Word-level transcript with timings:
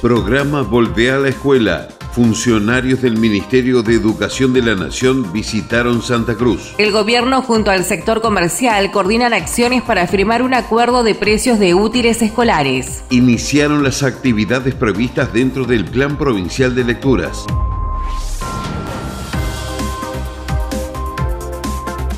Programa 0.00 0.62
Volvé 0.62 1.10
a 1.10 1.18
la 1.18 1.28
Escuela. 1.28 1.88
Funcionarios 2.12 3.02
del 3.02 3.16
Ministerio 3.16 3.82
de 3.82 3.94
Educación 3.94 4.52
de 4.52 4.62
la 4.62 4.76
Nación 4.76 5.32
visitaron 5.32 6.02
Santa 6.02 6.36
Cruz. 6.36 6.72
El 6.78 6.92
gobierno 6.92 7.42
junto 7.42 7.72
al 7.72 7.82
sector 7.84 8.20
comercial 8.20 8.92
coordinan 8.92 9.34
acciones 9.34 9.82
para 9.82 10.06
firmar 10.06 10.42
un 10.42 10.54
acuerdo 10.54 11.02
de 11.02 11.16
precios 11.16 11.58
de 11.58 11.74
útiles 11.74 12.22
escolares. 12.22 13.02
Iniciaron 13.10 13.82
las 13.82 14.04
actividades 14.04 14.76
previstas 14.76 15.32
dentro 15.32 15.64
del 15.64 15.84
Plan 15.84 16.16
Provincial 16.16 16.76
de 16.76 16.84
Lecturas. 16.84 17.44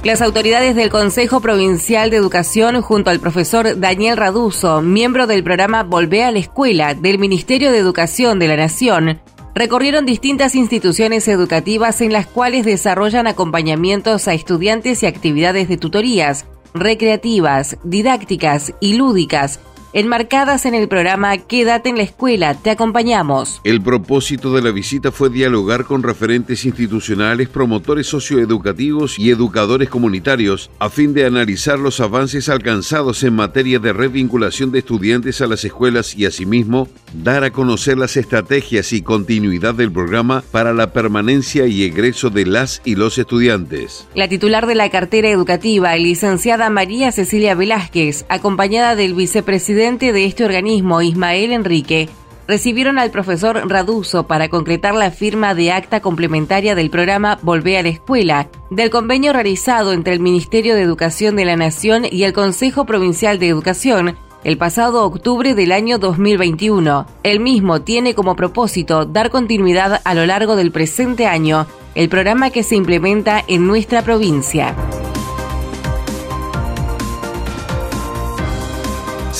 Las 0.02 0.22
autoridades 0.22 0.74
del 0.74 0.88
Consejo 0.88 1.40
Provincial 1.40 2.08
de 2.08 2.16
Educación, 2.16 2.80
junto 2.80 3.10
al 3.10 3.20
profesor 3.20 3.78
Daniel 3.78 4.16
Raduso, 4.16 4.80
miembro 4.80 5.26
del 5.26 5.44
programa 5.44 5.82
Volvé 5.82 6.24
a 6.24 6.30
la 6.30 6.38
Escuela 6.38 6.94
del 6.94 7.18
Ministerio 7.18 7.70
de 7.70 7.76
Educación 7.76 8.38
de 8.38 8.48
la 8.48 8.56
Nación, 8.56 9.20
recorrieron 9.54 10.06
distintas 10.06 10.54
instituciones 10.54 11.28
educativas 11.28 12.00
en 12.00 12.14
las 12.14 12.26
cuales 12.26 12.64
desarrollan 12.64 13.26
acompañamientos 13.26 14.26
a 14.26 14.32
estudiantes 14.32 15.02
y 15.02 15.06
actividades 15.06 15.68
de 15.68 15.76
tutorías, 15.76 16.46
recreativas, 16.72 17.76
didácticas 17.84 18.72
y 18.80 18.94
lúdicas 18.94 19.60
enmarcadas 19.92 20.66
en 20.66 20.74
el 20.74 20.88
programa 20.88 21.36
Quédate 21.38 21.88
en 21.88 21.96
la 21.96 22.02
escuela, 22.02 22.54
te 22.54 22.70
acompañamos. 22.70 23.60
El 23.64 23.80
propósito 23.80 24.54
de 24.54 24.62
la 24.62 24.70
visita 24.70 25.10
fue 25.10 25.30
dialogar 25.30 25.84
con 25.84 26.02
referentes 26.02 26.64
institucionales, 26.64 27.48
promotores 27.48 28.06
socioeducativos 28.06 29.18
y 29.18 29.30
educadores 29.30 29.88
comunitarios 29.88 30.70
a 30.78 30.90
fin 30.90 31.12
de 31.14 31.26
analizar 31.26 31.78
los 31.78 32.00
avances 32.00 32.48
alcanzados 32.48 33.22
en 33.24 33.34
materia 33.34 33.78
de 33.78 33.92
revinculación 33.92 34.70
de 34.70 34.80
estudiantes 34.80 35.40
a 35.40 35.46
las 35.46 35.64
escuelas 35.64 36.14
y 36.14 36.26
asimismo 36.26 36.88
dar 37.12 37.42
a 37.44 37.50
conocer 37.50 37.98
las 37.98 38.16
estrategias 38.16 38.92
y 38.92 39.02
continuidad 39.02 39.74
del 39.74 39.90
programa 39.90 40.44
para 40.52 40.72
la 40.72 40.92
permanencia 40.92 41.66
y 41.66 41.82
egreso 41.82 42.30
de 42.30 42.46
las 42.46 42.80
y 42.84 42.94
los 42.94 43.18
estudiantes. 43.18 44.06
La 44.14 44.28
titular 44.28 44.66
de 44.66 44.76
la 44.76 44.90
cartera 44.90 45.30
educativa, 45.30 45.96
licenciada 45.96 46.70
María 46.70 47.10
Cecilia 47.10 47.54
Velázquez, 47.54 48.24
acompañada 48.28 48.94
del 48.94 49.14
vicepresidente 49.14 49.79
de 49.80 50.26
este 50.26 50.44
organismo, 50.44 51.00
Ismael 51.00 51.52
Enrique, 51.52 52.10
recibieron 52.46 52.98
al 52.98 53.10
profesor 53.10 53.66
Raduso 53.66 54.26
para 54.26 54.50
concretar 54.50 54.94
la 54.94 55.10
firma 55.10 55.54
de 55.54 55.72
acta 55.72 56.00
complementaria 56.00 56.74
del 56.74 56.90
programa 56.90 57.38
Volvé 57.40 57.78
a 57.78 57.82
la 57.82 57.88
Escuela, 57.88 58.50
del 58.68 58.90
convenio 58.90 59.32
realizado 59.32 59.94
entre 59.94 60.12
el 60.12 60.20
Ministerio 60.20 60.74
de 60.74 60.82
Educación 60.82 61.34
de 61.34 61.46
la 61.46 61.56
Nación 61.56 62.04
y 62.10 62.24
el 62.24 62.34
Consejo 62.34 62.84
Provincial 62.84 63.38
de 63.38 63.48
Educación 63.48 64.16
el 64.44 64.58
pasado 64.58 65.04
octubre 65.04 65.54
del 65.54 65.72
año 65.72 65.98
2021. 65.98 67.06
El 67.22 67.40
mismo 67.40 67.80
tiene 67.80 68.14
como 68.14 68.36
propósito 68.36 69.06
dar 69.06 69.30
continuidad 69.30 70.02
a 70.04 70.14
lo 70.14 70.26
largo 70.26 70.56
del 70.56 70.72
presente 70.72 71.26
año 71.26 71.66
el 71.94 72.10
programa 72.10 72.50
que 72.50 72.62
se 72.62 72.76
implementa 72.76 73.42
en 73.48 73.66
nuestra 73.66 74.02
provincia. 74.02 74.76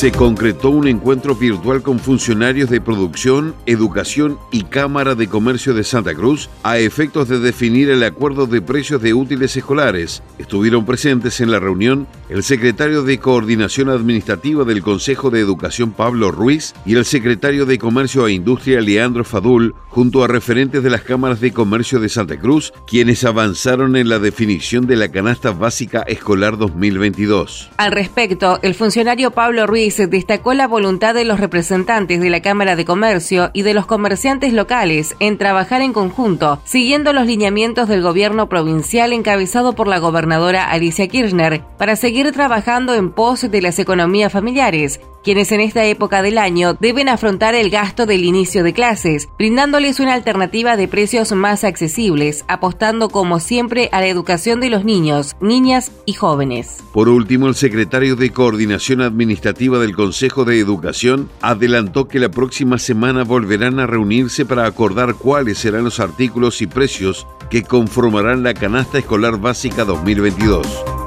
Se 0.00 0.12
concretó 0.12 0.70
un 0.70 0.88
encuentro 0.88 1.34
virtual 1.34 1.82
con 1.82 1.98
funcionarios 1.98 2.70
de 2.70 2.80
producción, 2.80 3.54
educación 3.66 4.38
y 4.50 4.62
Cámara 4.62 5.14
de 5.14 5.28
Comercio 5.28 5.74
de 5.74 5.84
Santa 5.84 6.14
Cruz 6.14 6.48
a 6.62 6.78
efectos 6.78 7.28
de 7.28 7.38
definir 7.38 7.90
el 7.90 8.02
acuerdo 8.02 8.46
de 8.46 8.62
precios 8.62 9.02
de 9.02 9.12
útiles 9.12 9.54
escolares. 9.58 10.22
Estuvieron 10.38 10.86
presentes 10.86 11.42
en 11.42 11.50
la 11.50 11.60
reunión 11.60 12.06
el 12.30 12.44
secretario 12.44 13.02
de 13.02 13.18
Coordinación 13.18 13.88
Administrativa 13.88 14.64
del 14.64 14.82
Consejo 14.82 15.30
de 15.30 15.40
Educación 15.40 15.90
Pablo 15.90 16.30
Ruiz 16.30 16.74
y 16.86 16.94
el 16.94 17.04
secretario 17.04 17.66
de 17.66 17.76
Comercio 17.76 18.28
e 18.28 18.32
Industria 18.32 18.80
Leandro 18.80 19.24
Fadul, 19.24 19.74
junto 19.88 20.22
a 20.22 20.28
referentes 20.28 20.84
de 20.84 20.90
las 20.90 21.02
cámaras 21.02 21.40
de 21.40 21.52
comercio 21.52 21.98
de 21.98 22.08
Santa 22.08 22.38
Cruz, 22.38 22.72
quienes 22.86 23.24
avanzaron 23.24 23.96
en 23.96 24.08
la 24.08 24.20
definición 24.20 24.86
de 24.86 24.94
la 24.94 25.08
canasta 25.08 25.50
básica 25.50 26.02
escolar 26.02 26.56
2022. 26.56 27.70
Al 27.76 27.90
respecto, 27.90 28.60
el 28.62 28.74
funcionario 28.74 29.32
Pablo 29.32 29.66
Ruiz 29.66 29.96
destacó 29.96 30.54
la 30.54 30.68
voluntad 30.68 31.14
de 31.14 31.24
los 31.24 31.40
representantes 31.40 32.20
de 32.20 32.30
la 32.30 32.42
Cámara 32.42 32.76
de 32.76 32.84
Comercio 32.84 33.50
y 33.52 33.62
de 33.62 33.74
los 33.74 33.86
comerciantes 33.86 34.52
locales 34.52 35.16
en 35.18 35.36
trabajar 35.36 35.82
en 35.82 35.92
conjunto, 35.92 36.60
siguiendo 36.64 37.12
los 37.12 37.26
lineamientos 37.26 37.88
del 37.88 38.02
gobierno 38.02 38.48
provincial 38.48 39.12
encabezado 39.12 39.72
por 39.72 39.88
la 39.88 39.98
gobernadora 39.98 40.70
Alicia 40.70 41.08
Kirchner, 41.08 41.62
para 41.76 41.96
seguir 41.96 42.19
trabajando 42.28 42.94
en 42.94 43.10
pos 43.10 43.50
de 43.50 43.62
las 43.62 43.78
economías 43.78 44.32
familiares, 44.32 45.00
quienes 45.24 45.50
en 45.52 45.60
esta 45.60 45.84
época 45.84 46.22
del 46.22 46.38
año 46.38 46.74
deben 46.74 47.08
afrontar 47.08 47.54
el 47.54 47.70
gasto 47.70 48.06
del 48.06 48.24
inicio 48.24 48.62
de 48.62 48.72
clases, 48.72 49.28
brindándoles 49.38 50.00
una 50.00 50.14
alternativa 50.14 50.76
de 50.76 50.86
precios 50.86 51.32
más 51.32 51.64
accesibles, 51.64 52.44
apostando 52.46 53.08
como 53.08 53.40
siempre 53.40 53.88
a 53.92 54.00
la 54.00 54.06
educación 54.06 54.60
de 54.60 54.70
los 54.70 54.84
niños, 54.84 55.34
niñas 55.40 55.92
y 56.06 56.12
jóvenes. 56.12 56.84
Por 56.92 57.08
último, 57.08 57.48
el 57.48 57.54
secretario 57.54 58.16
de 58.16 58.30
Coordinación 58.30 59.00
Administrativa 59.00 59.78
del 59.78 59.96
Consejo 59.96 60.44
de 60.44 60.58
Educación 60.58 61.28
adelantó 61.40 62.06
que 62.06 62.20
la 62.20 62.30
próxima 62.30 62.78
semana 62.78 63.24
volverán 63.24 63.80
a 63.80 63.86
reunirse 63.86 64.44
para 64.44 64.66
acordar 64.66 65.14
cuáles 65.14 65.58
serán 65.58 65.84
los 65.84 66.00
artículos 66.00 66.62
y 66.62 66.66
precios 66.66 67.26
que 67.50 67.62
conformarán 67.64 68.42
la 68.42 68.54
canasta 68.54 68.98
escolar 68.98 69.38
básica 69.38 69.84
2022 69.84 70.99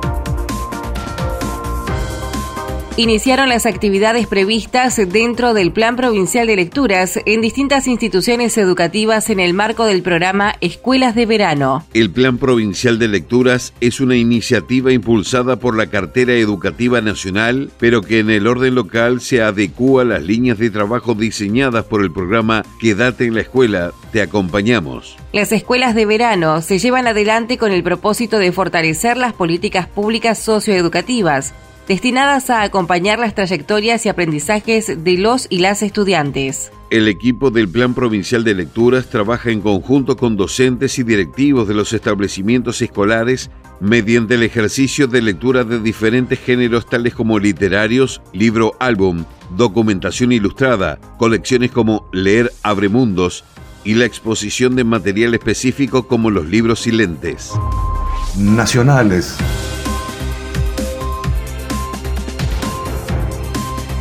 iniciaron 2.95 3.49
las 3.49 3.65
actividades 3.65 4.27
previstas 4.27 5.01
dentro 5.11 5.55
del 5.55 5.71
Plan 5.71 5.95
Provincial 5.95 6.45
de 6.45 6.55
Lecturas 6.55 7.19
en 7.25 7.41
distintas 7.41 7.87
instituciones 7.87 8.55
educativas 8.57 9.31
en 9.31 9.39
el 9.39 9.55
marco 9.55 9.85
del 9.85 10.03
programa 10.03 10.53
Escuelas 10.61 11.15
de 11.15 11.25
Verano. 11.25 11.83
El 11.95 12.11
Plan 12.11 12.37
Provincial 12.37 12.99
de 12.99 13.07
Lecturas 13.07 13.73
es 13.81 13.99
una 13.99 14.15
iniciativa 14.15 14.93
impulsada 14.93 15.55
por 15.55 15.75
la 15.75 15.87
Cartera 15.87 16.33
Educativa 16.33 17.01
Nacional, 17.01 17.71
pero 17.79 18.01
que 18.01 18.19
en 18.19 18.29
el 18.29 18.45
orden 18.45 18.75
local 18.75 19.21
se 19.21 19.41
adecúa 19.41 20.03
a 20.03 20.05
las 20.05 20.21
líneas 20.21 20.59
de 20.59 20.69
trabajo 20.69 21.15
diseñadas 21.15 21.85
por 21.85 22.03
el 22.03 22.11
programa 22.11 22.63
Quédate 22.79 23.25
en 23.25 23.33
la 23.33 23.41
escuela, 23.41 23.91
te 24.11 24.21
acompañamos. 24.21 25.17
Las 25.31 25.51
escuelas 25.51 25.95
de 25.95 26.05
verano 26.05 26.61
se 26.61 26.77
llevan 26.77 27.07
adelante 27.07 27.57
con 27.57 27.71
el 27.71 27.81
propósito 27.81 28.37
de 28.37 28.51
fortalecer 28.51 29.17
las 29.17 29.33
políticas 29.33 29.87
públicas 29.87 30.37
socioeducativas 30.37 31.55
destinadas 31.87 32.49
a 32.49 32.61
acompañar 32.61 33.19
las 33.19 33.35
trayectorias 33.35 34.05
y 34.05 34.09
aprendizajes 34.09 35.03
de 35.03 35.17
los 35.17 35.47
y 35.49 35.59
las 35.59 35.83
estudiantes. 35.83 36.71
El 36.89 37.07
equipo 37.07 37.49
del 37.49 37.67
Plan 37.69 37.93
Provincial 37.93 38.43
de 38.43 38.53
Lecturas 38.53 39.07
trabaja 39.07 39.49
en 39.49 39.61
conjunto 39.61 40.15
con 40.15 40.37
docentes 40.37 40.99
y 40.99 41.03
directivos 41.03 41.67
de 41.67 41.73
los 41.73 41.91
establecimientos 41.91 42.81
escolares 42.81 43.49
mediante 43.79 44.35
el 44.35 44.43
ejercicio 44.43 45.07
de 45.07 45.21
lectura 45.21 45.63
de 45.63 45.79
diferentes 45.79 46.39
géneros 46.39 46.85
tales 46.85 47.13
como 47.13 47.39
literarios, 47.39 48.21
libro 48.31 48.75
álbum, 48.79 49.25
documentación 49.57 50.31
ilustrada, 50.31 50.99
colecciones 51.17 51.71
como 51.71 52.07
Leer 52.13 52.51
Abre 52.61 52.89
Mundos 52.89 53.43
y 53.83 53.95
la 53.95 54.05
exposición 54.05 54.75
de 54.75 54.83
material 54.83 55.33
específico 55.33 56.07
como 56.07 56.29
los 56.29 56.45
libros 56.45 56.81
silentes. 56.81 57.51
Nacionales. 58.37 59.37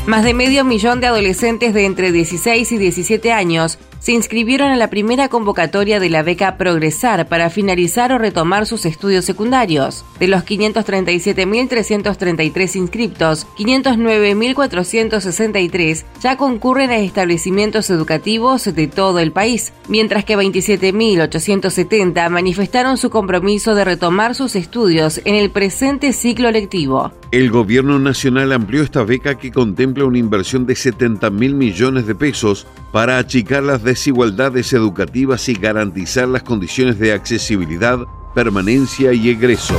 Más 0.07 0.25
de 0.25 0.35
medio 0.35 0.65
millón 0.65 1.01
de 1.01 1.07
adolescentes 1.07 1.75
de 1.75 1.85
entre 1.85 2.11
16 2.11 2.73
y 2.73 2.79
17 2.79 3.33
años 3.33 3.79
se 4.03 4.13
inscribieron 4.13 4.71
en 4.73 4.81
la 4.81 4.91
primera 4.91 5.29
convocatoria 5.29 6.01
de 6.01 6.11
la 6.11 6.25
beca 6.25 6.59
Progresar 6.59 7.29
para 7.29 7.51
finalizar 7.51 8.11
o 8.11 8.19
retomar 8.19 8.67
sus 8.67 8.85
estudios 8.85 9.25
secundarios. 9.25 10.05
De 10.19 10.27
los 10.27 10.45
537.333 10.45 12.75
inscriptos, 12.77 13.47
509.463 13.57 16.05
ya 16.21 16.37
concurren 16.37 16.91
a 16.91 16.99
establecimientos 16.99 17.91
educativos 17.91 18.75
de 18.75 18.89
todo 18.89 19.21
el 19.21 19.31
país, 19.31 19.73
mientras 19.89 20.25
que 20.25 20.37
27.870 20.37 22.29
manifestaron 22.29 22.97
su 22.97 23.09
compromiso 23.09 23.77
de 23.77 23.85
retomar 23.85 24.35
sus 24.35 24.57
estudios 24.57 25.21
en 25.25 25.37
el 25.37 25.51
presente 25.51 26.13
ciclo 26.13 26.51
lectivo. 26.51 27.13
El 27.31 27.51
gobierno 27.51 28.01
nacional 28.01 28.53
amplió 28.53 28.83
esta 28.83 29.05
beca 29.05 29.39
que 29.39 29.53
contempla 29.53 30.05
una 30.05 30.19
inversión 30.19 30.67
de 30.67 30.75
70 30.75 31.31
mil 31.31 31.55
millones 31.55 32.05
de 32.07 32.17
pesos 32.17 32.67
para 32.91 33.19
achicar 33.19 33.63
las 33.63 33.85
desigualdades 33.93 34.73
educativas 34.73 35.51
y 35.51 35.55
garantizar 35.55 36.27
las 36.27 36.43
condiciones 36.43 36.99
de 36.99 37.13
accesibilidad, 37.13 37.99
permanencia 38.35 39.13
y 39.13 39.29
egreso. 39.29 39.77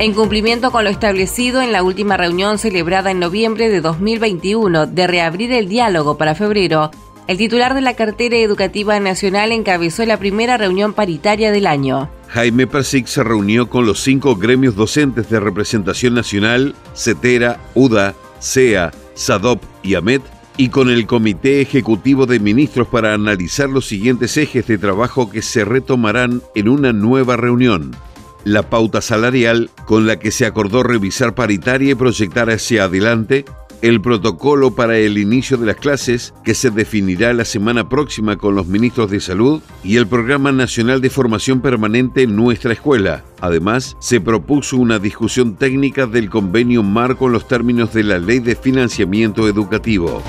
En 0.00 0.14
cumplimiento 0.14 0.72
con 0.72 0.82
lo 0.82 0.90
establecido 0.90 1.62
en 1.62 1.70
la 1.70 1.84
última 1.84 2.16
reunión 2.16 2.58
celebrada 2.58 3.12
en 3.12 3.20
noviembre 3.20 3.68
de 3.68 3.80
2021 3.80 4.88
de 4.88 5.06
reabrir 5.06 5.52
el 5.52 5.68
diálogo 5.68 6.18
para 6.18 6.34
febrero, 6.34 6.90
el 7.28 7.38
titular 7.38 7.72
de 7.74 7.82
la 7.82 7.94
cartera 7.94 8.36
educativa 8.38 8.98
nacional 8.98 9.52
encabezó 9.52 10.04
la 10.04 10.18
primera 10.18 10.56
reunión 10.56 10.92
paritaria 10.92 11.52
del 11.52 11.68
año. 11.68 12.10
Jaime 12.30 12.66
Persic 12.66 13.06
se 13.06 13.22
reunió 13.22 13.70
con 13.70 13.86
los 13.86 14.02
cinco 14.02 14.34
gremios 14.34 14.74
docentes 14.74 15.30
de 15.30 15.38
representación 15.38 16.14
nacional, 16.14 16.74
CETERA, 16.96 17.60
UDA, 17.76 18.16
CEA, 18.40 18.90
SADOP 19.14 19.62
y 19.82 19.94
AMET, 19.94 20.22
y 20.56 20.68
con 20.68 20.90
el 20.90 21.06
Comité 21.06 21.60
Ejecutivo 21.60 22.26
de 22.26 22.38
Ministros 22.38 22.86
para 22.88 23.14
analizar 23.14 23.68
los 23.68 23.86
siguientes 23.86 24.36
ejes 24.36 24.66
de 24.66 24.78
trabajo 24.78 25.30
que 25.30 25.42
se 25.42 25.64
retomarán 25.64 26.42
en 26.54 26.68
una 26.68 26.92
nueva 26.92 27.36
reunión. 27.36 27.96
La 28.44 28.68
pauta 28.68 29.00
salarial 29.00 29.70
con 29.86 30.06
la 30.06 30.18
que 30.18 30.30
se 30.30 30.46
acordó 30.46 30.82
revisar 30.82 31.34
paritaria 31.34 31.92
y 31.92 31.94
proyectar 31.94 32.50
hacia 32.50 32.84
adelante 32.84 33.44
el 33.82 34.00
protocolo 34.00 34.70
para 34.70 34.96
el 34.96 35.18
inicio 35.18 35.56
de 35.56 35.66
las 35.66 35.76
clases 35.76 36.32
que 36.44 36.54
se 36.54 36.70
definirá 36.70 37.32
la 37.34 37.44
semana 37.44 37.88
próxima 37.88 38.36
con 38.36 38.54
los 38.54 38.68
ministros 38.68 39.10
de 39.10 39.20
salud 39.20 39.60
y 39.82 39.96
el 39.96 40.06
Programa 40.06 40.52
Nacional 40.52 41.00
de 41.00 41.10
Formación 41.10 41.60
Permanente 41.60 42.22
en 42.22 42.36
nuestra 42.36 42.72
escuela. 42.72 43.24
Además, 43.40 43.96
se 43.98 44.20
propuso 44.20 44.76
una 44.76 45.00
discusión 45.00 45.56
técnica 45.56 46.06
del 46.06 46.30
convenio 46.30 46.84
marco 46.84 47.26
en 47.26 47.32
los 47.32 47.48
términos 47.48 47.92
de 47.92 48.04
la 48.04 48.18
Ley 48.18 48.38
de 48.38 48.54
Financiamiento 48.54 49.48
Educativo. 49.48 50.22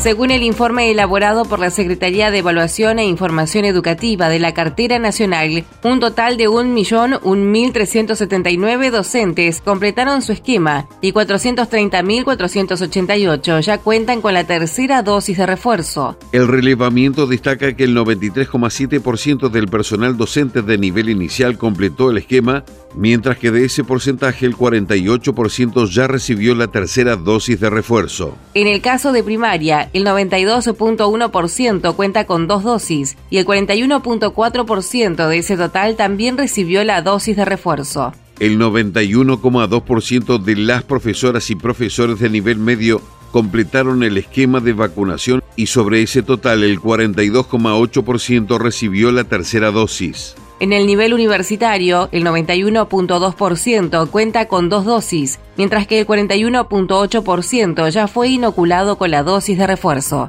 Según 0.00 0.30
el 0.30 0.42
informe 0.42 0.90
elaborado 0.90 1.44
por 1.44 1.58
la 1.58 1.68
Secretaría 1.68 2.30
de 2.30 2.38
Evaluación 2.38 2.98
e 2.98 3.04
Información 3.04 3.66
Educativa 3.66 4.30
de 4.30 4.38
la 4.38 4.54
Cartera 4.54 4.98
Nacional, 4.98 5.66
un 5.84 6.00
total 6.00 6.38
de 6.38 6.48
1.1.379 6.48 8.90
docentes 8.90 9.60
completaron 9.60 10.22
su 10.22 10.32
esquema 10.32 10.88
y 11.02 11.12
430.488 11.12 13.60
ya 13.60 13.76
cuentan 13.76 14.22
con 14.22 14.32
la 14.32 14.44
tercera 14.44 15.02
dosis 15.02 15.36
de 15.36 15.44
refuerzo. 15.44 16.16
El 16.32 16.48
relevamiento 16.48 17.26
destaca 17.26 17.76
que 17.76 17.84
el 17.84 17.94
93,7% 17.94 19.50
del 19.50 19.68
personal 19.68 20.16
docente 20.16 20.62
de 20.62 20.78
nivel 20.78 21.10
inicial 21.10 21.58
completó 21.58 22.10
el 22.10 22.16
esquema, 22.16 22.64
mientras 22.94 23.36
que 23.36 23.50
de 23.50 23.66
ese 23.66 23.84
porcentaje 23.84 24.46
el 24.46 24.56
48% 24.56 25.90
ya 25.90 26.06
recibió 26.06 26.54
la 26.54 26.68
tercera 26.68 27.16
dosis 27.16 27.60
de 27.60 27.68
refuerzo. 27.68 28.38
En 28.54 28.66
el 28.66 28.80
caso 28.80 29.12
de 29.12 29.22
primaria, 29.22 29.89
el 29.92 30.04
92.1% 30.04 31.94
cuenta 31.94 32.24
con 32.24 32.46
dos 32.46 32.62
dosis 32.62 33.16
y 33.30 33.38
el 33.38 33.46
41.4% 33.46 35.28
de 35.28 35.38
ese 35.38 35.56
total 35.56 35.96
también 35.96 36.38
recibió 36.38 36.84
la 36.84 37.02
dosis 37.02 37.36
de 37.36 37.44
refuerzo. 37.44 38.12
El 38.38 38.58
91,2% 38.58 40.38
de 40.42 40.56
las 40.56 40.82
profesoras 40.82 41.50
y 41.50 41.56
profesores 41.56 42.20
de 42.20 42.30
nivel 42.30 42.58
medio 42.58 43.02
completaron 43.32 44.02
el 44.02 44.16
esquema 44.16 44.60
de 44.60 44.72
vacunación 44.72 45.42
y 45.56 45.66
sobre 45.66 46.02
ese 46.02 46.22
total 46.22 46.64
el 46.64 46.80
42,8% 46.80 48.58
recibió 48.58 49.12
la 49.12 49.24
tercera 49.24 49.70
dosis. 49.70 50.34
En 50.60 50.74
el 50.74 50.86
nivel 50.86 51.14
universitario, 51.14 52.10
el 52.12 52.22
91.2% 52.22 54.10
cuenta 54.10 54.46
con 54.46 54.68
dos 54.68 54.84
dosis, 54.84 55.38
mientras 55.56 55.86
que 55.86 56.00
el 56.00 56.06
41.8% 56.06 57.88
ya 57.88 58.06
fue 58.06 58.28
inoculado 58.28 58.98
con 58.98 59.10
la 59.10 59.22
dosis 59.22 59.56
de 59.56 59.66
refuerzo. 59.66 60.28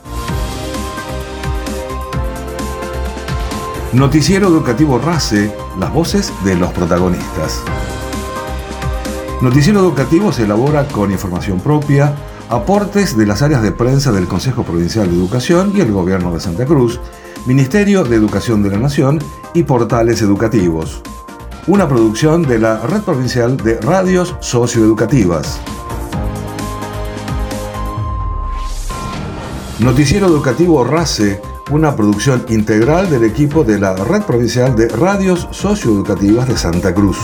Noticiero 3.92 4.48
Educativo 4.48 5.00
RACE, 5.00 5.52
las 5.78 5.94
voces 5.94 6.32
de 6.46 6.56
los 6.56 6.72
protagonistas. 6.72 7.62
Noticiero 9.42 9.82
Educativo 9.82 10.32
se 10.32 10.44
elabora 10.44 10.88
con 10.88 11.12
información 11.12 11.60
propia, 11.60 12.16
aportes 12.48 13.18
de 13.18 13.26
las 13.26 13.42
áreas 13.42 13.62
de 13.64 13.74
prensa 13.74 14.14
del 14.14 14.30
Consejo 14.30 14.64
Provincial 14.64 15.10
de 15.10 15.16
Educación 15.18 15.74
y 15.76 15.82
el 15.82 15.92
Gobierno 15.92 16.34
de 16.34 16.40
Santa 16.40 16.66
Cruz, 16.66 17.02
Ministerio 17.48 18.04
de 18.04 18.16
Educación 18.16 18.62
de 18.62 18.70
la 18.70 18.78
Nación 18.78 19.18
y 19.56 19.64
portales 19.64 20.22
educativos. 20.22 21.02
Una 21.66 21.88
producción 21.88 22.44
de 22.44 22.60
la 22.60 22.86
Red 22.86 23.02
Provincial 23.02 23.58
de 23.58 23.82
Radios 23.82 24.36
Socioeducativas. 24.42 25.60
Noticiero 29.80 30.28
Educativo 30.28 30.84
RACE, 30.84 31.42
una 31.72 31.96
producción 31.96 32.46
integral 32.50 33.10
del 33.10 33.24
equipo 33.24 33.64
de 33.64 33.80
la 33.80 33.96
Red 33.96 34.22
Provincial 34.22 34.76
de 34.76 34.88
Radios 34.90 35.48
Socioeducativas 35.50 36.48
de 36.48 36.58
Santa 36.58 36.94
Cruz. 36.94 37.18